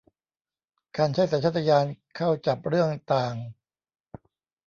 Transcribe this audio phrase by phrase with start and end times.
[0.97, 3.35] การใช้สัญชาตญาณเข้าจับเรื่องต่าง